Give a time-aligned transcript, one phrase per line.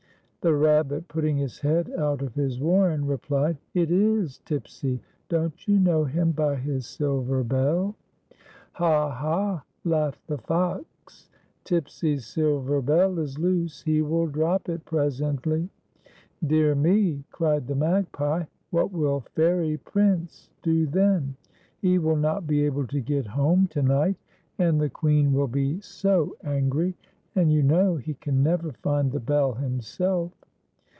[0.43, 5.77] The Rabbit, putting his head out of his warren, replied:" It is Tipsy; don't you
[5.79, 7.93] know him by his silver bell.>""
[8.71, 11.29] Ha, ha!" laughed the Fox."
[11.63, 15.69] Tipsy's silver bell is loose; he will drop it presently."
[16.43, 21.35] "Dear me!" cried the Magpie; "what will Fairy Prince do then?
[21.77, 24.81] He will not be able to get home 124 TIPSY'S SIZVER BELL, to night, and
[24.81, 26.95] the .Queen will be so angry;
[27.33, 30.29] and, you know, he can never find the bell himself."